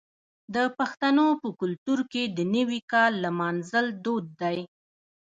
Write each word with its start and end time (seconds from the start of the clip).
د 0.55 0.57
پښتنو 0.77 1.27
په 1.41 1.49
کلتور 1.59 1.99
کې 2.11 2.23
د 2.37 2.39
نوي 2.55 2.79
کال 2.91 3.11
لمانځل 3.25 3.85
دود 4.03 4.25
دی. 4.41 4.59